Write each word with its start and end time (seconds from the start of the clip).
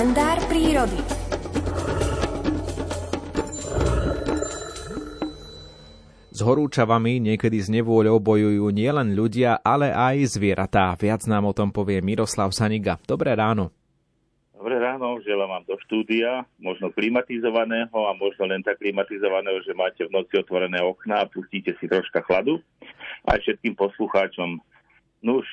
kalendár 0.00 0.40
prírody. 0.48 0.96
S 6.32 6.40
horúčavami 6.40 7.20
niekedy 7.20 7.60
s 7.60 7.68
nevôľou 7.68 8.16
bojujú 8.16 8.72
nielen 8.72 9.12
ľudia, 9.12 9.60
ale 9.60 9.92
aj 9.92 10.40
zvieratá. 10.40 10.96
Viac 10.96 11.28
nám 11.28 11.44
o 11.44 11.52
tom 11.52 11.68
povie 11.68 12.00
Miroslav 12.00 12.48
Saniga. 12.56 12.96
Dobré 13.04 13.36
ráno. 13.36 13.76
Dobré 14.56 14.80
ráno, 14.80 15.20
želám 15.20 15.60
vám 15.60 15.64
do 15.68 15.76
štúdia, 15.84 16.48
možno 16.56 16.88
klimatizovaného 16.96 17.92
a 17.92 18.16
možno 18.16 18.48
len 18.48 18.64
tak 18.64 18.80
klimatizovaného, 18.80 19.60
že 19.68 19.76
máte 19.76 20.08
v 20.08 20.16
noci 20.16 20.40
otvorené 20.40 20.80
okná 20.80 21.28
a 21.28 21.28
pustíte 21.28 21.76
si 21.76 21.84
troška 21.84 22.24
chladu. 22.24 22.56
A 23.28 23.36
všetkým 23.36 23.76
poslucháčom, 23.76 24.64
nuž, 25.20 25.44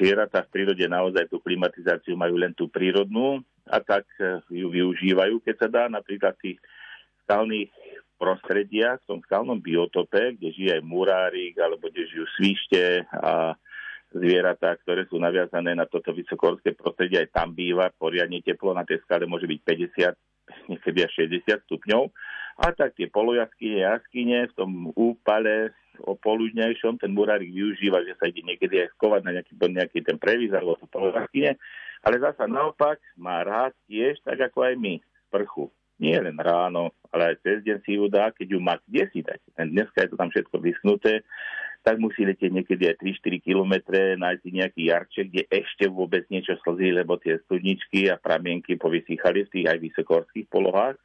zvieratá 0.00 0.40
v 0.48 0.52
prírode 0.56 0.88
naozaj 0.88 1.28
tú 1.28 1.36
klimatizáciu 1.44 2.16
majú 2.16 2.40
len 2.40 2.56
tú 2.56 2.64
prírodnú 2.64 3.44
a 3.70 3.78
tak 3.78 4.04
eh, 4.18 4.42
ju 4.50 4.66
využívajú, 4.68 5.40
keď 5.46 5.54
sa 5.56 5.68
dá 5.70 5.84
napríklad 5.86 6.34
v 6.38 6.42
tých 6.52 6.58
skalných 7.24 7.70
prostrediach, 8.20 9.00
v 9.00 9.08
tom 9.16 9.20
skalnom 9.24 9.62
biotope, 9.62 10.36
kde 10.36 10.52
žije 10.52 10.70
aj 10.76 10.84
murárik, 10.84 11.56
alebo 11.56 11.88
kde 11.88 12.04
žijú 12.10 12.26
svište 12.36 13.08
a 13.16 13.56
zvieratá, 14.10 14.74
ktoré 14.82 15.06
sú 15.06 15.16
naviazané 15.22 15.72
na 15.72 15.86
toto 15.86 16.10
vysokorské 16.10 16.74
prostredie, 16.74 17.22
aj 17.22 17.32
tam 17.32 17.54
býva 17.54 17.88
poriadne 17.94 18.42
teplo, 18.42 18.74
na 18.74 18.82
tej 18.82 19.00
skale 19.06 19.24
môže 19.24 19.46
byť 19.46 19.60
50, 19.62 20.74
niekedy 20.74 20.98
až 21.06 21.12
60 21.30 21.64
stupňov. 21.70 22.10
A 22.60 22.76
tak 22.76 22.92
tie 22.98 23.08
polojaskyne, 23.08 23.86
jaskyne 23.86 24.50
v 24.50 24.56
tom 24.58 24.70
úpale 24.92 25.72
o 26.04 26.12
poludnejšom 26.18 27.00
ten 27.00 27.14
murárik 27.14 27.48
využíva, 27.48 28.04
že 28.04 28.18
sa 28.20 28.28
ide 28.28 28.44
niekedy 28.44 28.84
aj 28.84 28.92
skovať 28.98 29.20
na 29.24 29.30
nejaký, 29.40 29.52
nejaký 29.56 29.98
ten 30.04 30.16
prevíz 30.20 30.52
alebo 30.52 30.76
polojaskyne, 30.92 31.56
ale 32.00 32.16
zasa 32.20 32.48
naopak 32.48 33.00
má 33.20 33.44
rád 33.44 33.76
tiež, 33.88 34.20
tak 34.24 34.40
ako 34.40 34.64
aj 34.64 34.74
my, 34.76 34.94
sprchu 35.28 35.68
nie 36.00 36.16
len 36.16 36.40
ráno, 36.40 36.96
ale 37.12 37.36
aj 37.36 37.44
cez 37.44 37.58
deň 37.60 37.78
si 37.84 38.00
ju 38.00 38.08
dá, 38.08 38.32
keď 38.32 38.56
ju 38.56 38.58
má 38.58 38.80
kde 38.88 39.04
si 39.12 39.20
dať. 39.20 39.40
Dneska 39.68 40.00
je 40.00 40.08
to 40.08 40.16
tam 40.16 40.32
všetko 40.32 40.56
vyschnuté, 40.56 41.20
tak 41.84 42.00
musí 42.00 42.24
letieť 42.24 42.48
niekedy 42.48 42.88
aj 42.88 42.96
3-4 43.04 43.40
kilometre, 43.44 44.00
nájsť 44.16 44.44
nejaký 44.48 44.82
jarček, 44.88 45.26
kde 45.28 45.44
ešte 45.52 45.84
vôbec 45.92 46.24
niečo 46.32 46.56
slzí, 46.64 46.92
lebo 46.96 47.20
tie 47.20 47.36
studničky 47.44 48.08
a 48.08 48.16
pramienky 48.16 48.80
povysýchali 48.80 49.44
v 49.44 49.52
tých 49.52 49.66
aj 49.68 49.78
vysokorských 49.80 50.48
polohách. 50.48 50.96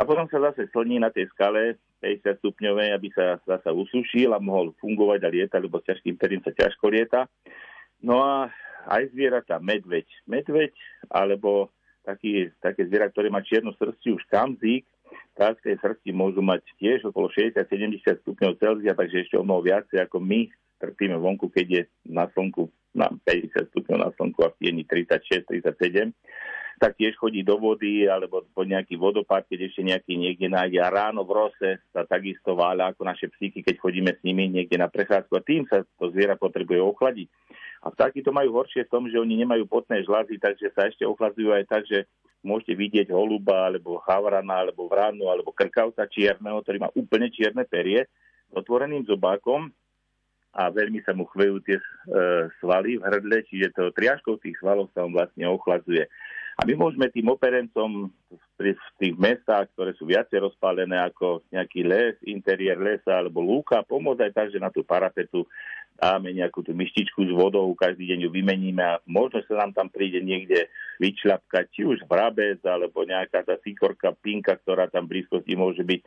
A 0.00 0.08
potom 0.08 0.24
sa 0.32 0.40
zase 0.48 0.72
slní 0.72 0.96
na 0.96 1.12
tej 1.12 1.28
skale 1.36 1.76
50 2.00 2.40
stupňovej, 2.40 2.96
aby 2.96 3.08
sa 3.12 3.36
zase 3.44 3.68
usušil 3.68 4.32
a 4.32 4.40
mohol 4.40 4.72
fungovať 4.80 5.20
a 5.20 5.28
lietať, 5.28 5.60
lebo 5.60 5.76
s 5.80 5.88
ťažkým 5.92 6.16
perím 6.16 6.40
sa 6.40 6.56
ťažko 6.56 6.88
lieta. 6.88 7.28
No 8.00 8.24
a 8.24 8.48
aj 8.88 9.12
zvieratá, 9.12 9.58
medveď. 9.60 10.06
Medveď 10.24 10.72
alebo 11.10 11.72
taký, 12.06 12.48
také 12.62 12.88
zviera, 12.88 13.12
ktoré 13.12 13.28
má 13.28 13.44
čiernu 13.44 13.76
už 13.76 14.22
kamzík, 14.30 14.86
tak 15.34 15.60
tej 15.64 15.76
srsti 15.80 16.10
môžu 16.14 16.40
mať 16.40 16.64
tiež 16.78 17.08
okolo 17.08 17.32
60-70 17.32 18.24
stupňov 18.24 18.60
Celzia, 18.60 18.92
takže 18.94 19.26
ešte 19.26 19.36
o 19.36 19.44
mnoho 19.44 19.64
viacej 19.66 19.98
ako 20.04 20.20
my 20.20 20.46
trpíme 20.80 21.16
vonku, 21.20 21.52
keď 21.52 21.66
je 21.68 21.82
na 22.08 22.24
slnku 22.32 22.72
na 22.96 23.06
50 23.26 23.70
stupňov 23.70 23.98
na 24.00 24.10
slnku 24.18 24.40
a 24.42 24.50
v 24.50 24.56
tieni 24.58 24.82
36-37 24.88 26.10
tak 26.80 26.96
tiež 26.96 27.20
chodí 27.20 27.44
do 27.44 27.60
vody 27.60 28.08
alebo 28.08 28.40
po 28.56 28.64
nejaký 28.64 28.96
vodopád, 28.96 29.44
keď 29.52 29.68
ešte 29.68 29.84
nejaký 29.84 30.16
niekde 30.16 30.48
nájde 30.48 30.80
a 30.80 30.88
ráno 30.88 31.28
v 31.28 31.36
rose 31.36 31.70
sa 31.92 32.08
takisto 32.08 32.56
váľa 32.56 32.96
ako 32.96 33.04
naše 33.04 33.28
psíky, 33.36 33.60
keď 33.60 33.76
chodíme 33.76 34.10
s 34.16 34.24
nimi 34.24 34.48
niekde 34.48 34.80
na 34.80 34.88
prechádzku 34.88 35.32
a 35.36 35.44
tým 35.44 35.68
sa 35.68 35.84
to 36.00 36.08
zviera 36.08 36.40
potrebuje 36.40 36.80
ochladiť. 36.80 37.28
A 37.84 37.92
vtáky 37.92 38.24
to 38.24 38.32
majú 38.32 38.56
horšie 38.56 38.88
v 38.88 38.92
tom, 38.96 39.04
že 39.12 39.20
oni 39.20 39.44
nemajú 39.44 39.68
potné 39.68 40.00
žlazy, 40.08 40.40
takže 40.40 40.72
sa 40.72 40.88
ešte 40.88 41.04
ochladzujú 41.04 41.52
aj 41.52 41.64
tak, 41.68 41.84
že 41.84 42.08
môžete 42.40 42.72
vidieť 42.72 43.08
holuba, 43.12 43.68
alebo 43.68 44.00
havrana, 44.00 44.64
alebo 44.64 44.88
vranu, 44.88 45.28
alebo 45.28 45.52
krkavca 45.52 46.08
čierneho, 46.08 46.64
ktorý 46.64 46.80
má 46.80 46.88
úplne 46.96 47.28
čierne 47.28 47.68
perie 47.68 48.08
s 48.48 48.52
otvoreným 48.56 49.04
zobákom 49.04 49.68
a 50.50 50.66
veľmi 50.72 51.04
sa 51.06 51.14
mu 51.14 51.30
chvejú 51.30 51.62
tie 51.62 51.78
e, 51.78 51.84
svaly 52.58 52.98
v 52.98 53.06
hrdle, 53.06 53.38
čiže 53.46 53.70
to 53.70 53.94
triažkou 53.94 54.40
tých 54.42 54.58
svalov 54.58 54.90
sa 54.90 55.06
on 55.06 55.14
vlastne 55.14 55.46
ochladzuje. 55.46 56.10
A 56.60 56.68
my 56.68 56.76
môžeme 56.76 57.08
tým 57.08 57.24
operencom 57.32 58.12
v 58.60 58.76
tých 59.00 59.16
mestách, 59.16 59.72
ktoré 59.72 59.96
sú 59.96 60.04
viacej 60.04 60.44
rozpálené 60.44 60.92
ako 61.08 61.40
nejaký 61.48 61.80
les, 61.88 62.12
interiér 62.28 62.76
lesa 62.76 63.16
alebo 63.16 63.40
lúka, 63.40 63.80
pomôcť 63.80 64.28
aj 64.28 64.32
tak, 64.36 64.48
že 64.52 64.60
na 64.60 64.68
tú 64.68 64.84
parapetu 64.84 65.48
dáme 65.96 66.36
nejakú 66.36 66.60
tú 66.60 66.76
myštičku 66.76 67.24
s 67.24 67.32
vodou, 67.32 67.72
každý 67.72 68.12
deň 68.12 68.28
ju 68.28 68.30
vymeníme 68.32 68.84
a 68.84 69.00
možno 69.08 69.40
sa 69.48 69.64
nám 69.64 69.72
tam 69.72 69.88
príde 69.88 70.20
niekde 70.20 70.68
vyčľapkať, 71.00 71.64
či 71.72 71.88
už 71.88 72.04
vrabec 72.04 72.60
alebo 72.68 73.08
nejaká 73.08 73.40
tá 73.40 73.56
sikorka, 73.64 74.12
pinka, 74.20 74.60
ktorá 74.60 74.92
tam 74.92 75.08
v 75.08 75.16
blízkosti 75.16 75.56
môže 75.56 75.80
byť. 75.80 76.00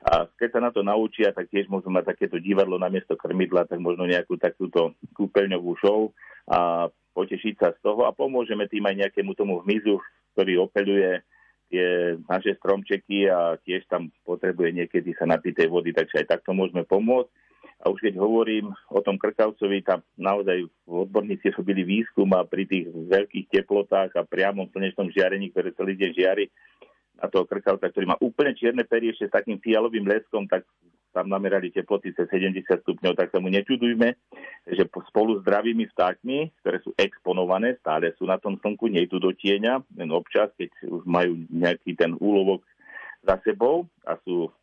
A 0.00 0.24
keď 0.24 0.48
sa 0.56 0.60
na 0.64 0.70
to 0.72 0.80
naučia, 0.80 1.28
tak 1.36 1.52
tiež 1.52 1.68
môžu 1.68 1.92
mať 1.92 2.16
takéto 2.16 2.40
divadlo 2.40 2.80
na 2.80 2.88
miesto 2.88 3.20
krmidla, 3.20 3.68
tak 3.68 3.84
možno 3.84 4.08
nejakú 4.08 4.40
takúto 4.40 4.96
kúpeľňovú 5.12 5.76
show 5.76 6.08
a 6.48 6.88
potešiť 7.12 7.54
sa 7.60 7.68
z 7.76 7.78
toho 7.84 8.08
a 8.08 8.16
pomôžeme 8.16 8.64
tým 8.64 8.88
aj 8.88 8.96
nejakému 8.96 9.36
tomu 9.36 9.60
hmyzu, 9.60 10.00
ktorý 10.32 10.64
opeluje 10.64 11.20
tie 11.70 12.16
naše 12.26 12.56
stromčeky 12.58 13.28
a 13.28 13.60
tiež 13.60 13.86
tam 13.86 14.08
potrebuje 14.24 14.72
niekedy 14.72 15.14
sa 15.14 15.28
napiť 15.28 15.62
tej 15.64 15.68
vody, 15.68 15.92
takže 15.92 16.24
aj 16.24 16.38
takto 16.38 16.56
môžeme 16.56 16.82
pomôcť. 16.88 17.30
A 17.80 17.88
už 17.88 18.04
keď 18.04 18.20
hovorím 18.20 18.76
o 18.92 19.00
tom 19.00 19.16
krkavcovi, 19.16 19.80
tam 19.80 20.04
naozaj 20.20 20.68
odborníci 20.84 21.48
robili 21.56 21.80
výskum 21.80 22.28
a 22.36 22.44
pri 22.44 22.68
tých 22.68 22.92
veľkých 22.92 23.48
teplotách 23.48 24.12
a 24.20 24.28
priamom 24.28 24.68
slnečnom 24.68 25.08
žiarení, 25.08 25.48
ktoré 25.48 25.72
celý 25.72 25.96
deň 25.96 26.10
žiari, 26.12 26.44
na 27.20 27.28
toho 27.28 27.44
krkavca, 27.44 27.92
ktorý 27.92 28.08
má 28.08 28.16
úplne 28.24 28.56
čierne 28.56 28.82
perie 28.88 29.12
s 29.12 29.28
takým 29.28 29.60
fialovým 29.60 30.08
leskom, 30.08 30.48
tak 30.48 30.64
tam 31.10 31.26
namerali 31.26 31.74
teploty 31.74 32.14
cez 32.14 32.30
70 32.30 32.64
stupňov, 32.64 33.18
tak 33.18 33.34
sa 33.34 33.42
mu 33.42 33.50
nečudujme, 33.50 34.14
že 34.70 34.86
spolu 35.10 35.38
s 35.38 35.42
zdravými 35.42 35.90
vtákmi, 35.90 36.54
ktoré 36.62 36.78
sú 36.86 36.94
exponované, 36.94 37.74
stále 37.82 38.14
sú 38.14 38.30
na 38.30 38.38
tom 38.38 38.54
slnku, 38.62 38.86
nejdu 38.86 39.18
do 39.18 39.34
tieňa, 39.34 39.82
len 39.98 40.10
občas, 40.14 40.54
keď 40.54 40.70
už 40.86 41.02
majú 41.04 41.34
nejaký 41.50 41.98
ten 41.98 42.14
úlovok 42.22 42.62
za 43.26 43.42
sebou 43.42 43.90
a 44.06 44.16
sú 44.22 44.54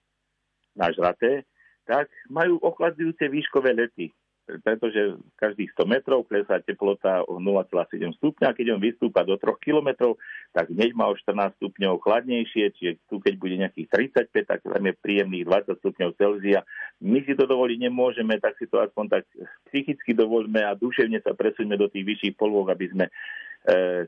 nažraté, 0.73 1.43
tak 1.83 2.07
majú 2.31 2.59
ochladzujúce 2.63 3.27
výškové 3.27 3.75
lety 3.75 4.15
pretože 4.47 5.19
každých 5.35 5.75
100 5.75 5.91
metrov 5.91 6.23
klesá 6.23 6.63
teplota 6.63 7.19
o 7.27 7.35
0,7 7.35 8.15
stupňa. 8.15 8.55
Keď 8.55 8.65
on 8.71 8.79
vystúpa 8.79 9.27
do 9.27 9.35
3 9.35 9.43
kilometrov, 9.59 10.15
tak 10.55 10.71
hneď 10.71 10.95
má 10.95 11.11
o 11.11 11.15
14 11.15 11.59
stupňov 11.59 11.99
chladnejšie, 11.99 12.71
čiže 12.79 12.91
tu 13.11 13.19
keď 13.19 13.33
bude 13.35 13.55
nejakých 13.59 14.15
35, 14.31 14.47
tak 14.47 14.59
tam 14.63 14.83
je 14.87 14.93
príjemných 14.95 15.43
20 15.43 15.83
stupňov 15.83 16.09
Celzia. 16.15 16.63
My 17.03 17.19
si 17.27 17.35
to 17.35 17.43
dovoliť 17.43 17.77
nemôžeme, 17.91 18.39
tak 18.39 18.55
si 18.55 18.71
to 18.71 18.79
aspoň 18.79 19.19
tak 19.19 19.23
psychicky 19.67 20.15
dovolíme 20.15 20.63
a 20.63 20.79
duševne 20.79 21.19
sa 21.19 21.35
presuňme 21.35 21.75
do 21.75 21.91
tých 21.91 22.07
vyšších 22.07 22.39
polôch, 22.39 22.71
aby 22.71 22.87
sme 22.87 23.05
e, 23.07 23.11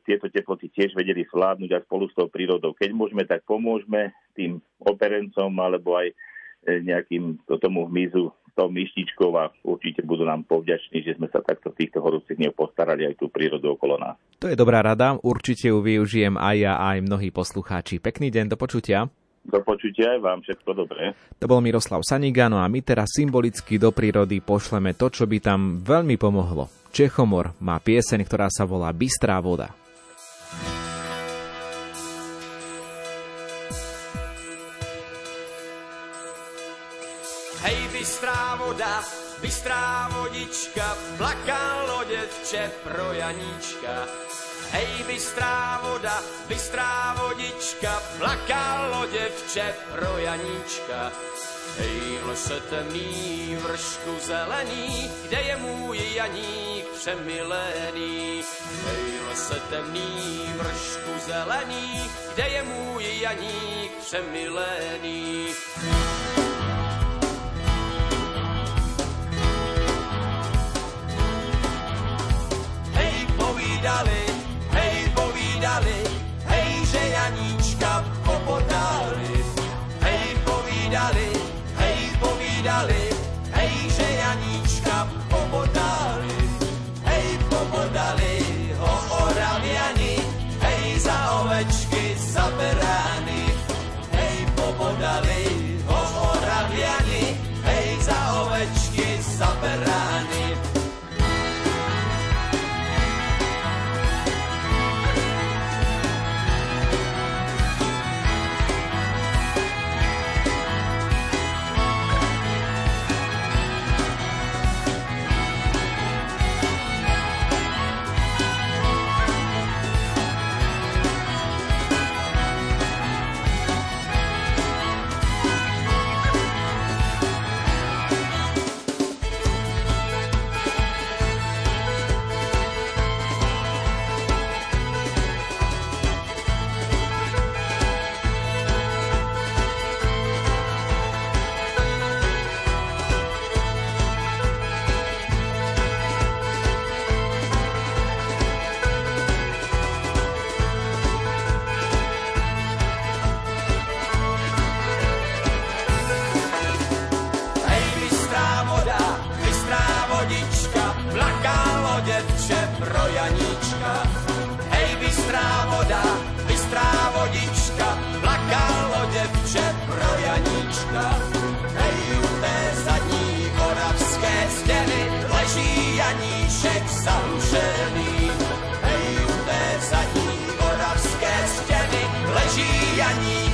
tieto 0.08 0.32
teploty 0.32 0.72
tiež 0.72 0.96
vedeli 0.96 1.28
zvládnuť 1.28 1.72
a 1.76 1.84
spolu 1.84 2.08
s 2.08 2.16
tou 2.16 2.32
prírodou. 2.32 2.72
Keď 2.72 2.96
môžeme, 2.96 3.28
tak 3.28 3.44
pomôžeme 3.44 4.16
tým 4.40 4.64
operencom 4.80 5.52
alebo 5.60 6.00
aj 6.00 6.08
e, 6.08 6.16
nejakým 6.88 7.44
tomu 7.60 7.92
hmyzu 7.92 8.32
tou 8.56 8.68
myštičkou 8.70 9.30
a 9.38 9.54
určite 9.66 10.06
budú 10.06 10.26
nám 10.26 10.46
povďační, 10.46 11.06
že 11.06 11.16
sme 11.18 11.28
sa 11.30 11.42
takto 11.42 11.74
v 11.74 11.86
týchto 11.86 12.00
horúcich 12.04 12.38
dňoch 12.38 12.56
postarali 12.56 13.10
aj 13.10 13.16
tú 13.20 13.28
prírodu 13.32 13.74
okolo 13.74 13.98
nás. 13.98 14.16
To 14.42 14.50
je 14.50 14.58
dobrá 14.58 14.84
rada, 14.84 15.18
určite 15.22 15.72
ju 15.72 15.80
využijem 15.80 16.36
aj 16.38 16.56
ja, 16.60 16.74
aj 16.80 17.06
mnohí 17.06 17.30
poslucháči. 17.30 18.00
Pekný 18.00 18.30
deň, 18.30 18.54
do 18.54 18.58
počutia. 18.60 19.08
Do 19.48 19.64
počutia 19.64 20.14
aj 20.14 20.20
vám, 20.20 20.40
všetko 20.44 20.70
dobré. 20.76 21.16
To 21.40 21.48
bol 21.48 21.64
Miroslav 21.64 22.04
Sanigano 22.04 22.60
a 22.60 22.68
my 22.68 22.84
teraz 22.84 23.16
symbolicky 23.16 23.80
do 23.80 23.96
prírody 23.96 24.44
pošleme 24.44 24.94
to, 25.00 25.08
čo 25.08 25.24
by 25.26 25.40
tam 25.40 25.80
veľmi 25.80 26.20
pomohlo. 26.20 26.68
Čechomor 26.92 27.56
má 27.64 27.80
pieseň, 27.80 28.28
ktorá 28.28 28.52
sa 28.52 28.68
volá 28.68 28.92
Bystrá 28.92 29.40
voda. 29.40 29.79
Bystrá 39.42 40.10
vodička, 40.14 40.98
plakalo 41.18 42.04
děvče 42.04 42.72
pro 42.84 43.14
Janíčka. 43.14 44.08
Hej, 44.72 45.04
bystrá 45.08 45.82
voda, 45.84 46.24
bystrá 46.48 47.16
vodička, 47.22 48.04
plakalo 48.18 49.06
děvče 49.06 49.76
pro 49.92 50.18
Janíčka. 50.18 51.12
Hej, 51.78 52.20
lese 52.24 52.60
temný, 52.70 53.58
vršku 53.62 54.20
zelený, 54.20 55.12
kde 55.28 55.42
je 55.42 55.56
můj 55.58 56.00
Janík 56.14 56.86
přemilený. 57.00 58.44
Hej, 58.86 59.20
lese 59.30 59.60
temný, 59.70 60.54
vršku 60.56 61.12
zelený, 61.26 62.12
kde 62.34 62.48
je 62.48 62.64
můj 62.64 63.20
Janík 63.20 63.92
přemilený. 64.02 65.48
popotáli, 74.00 74.24
hej, 74.72 75.12
povídali, 75.12 76.00
hej, 76.48 76.86
že 76.88 77.02
Janíčka 77.12 78.06
popotáli, 78.24 79.44
hej, 80.00 80.40
povídali, 80.48 81.30
hej, 81.76 82.00
povídali, 82.20 83.04
hej, 83.52 83.76
že 83.92 84.08
Janíčka 84.24 84.89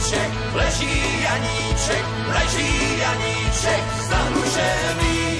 Janíček, 0.06 0.54
leží 0.54 1.24
Janíček, 1.24 2.06
leží 2.28 3.00
Janíček, 3.00 3.84
zahnušený. 4.10 5.35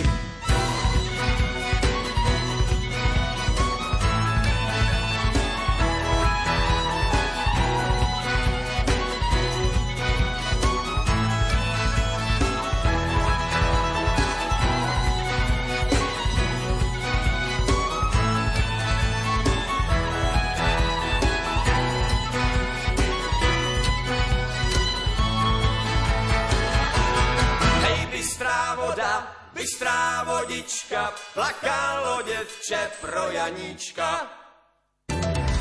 Pestrá 29.86 30.24
vodička, 30.24 31.14
plakalo 31.34 32.22
děvče 32.22 32.92
pro 33.02 33.32
Janíčka. 33.32 34.45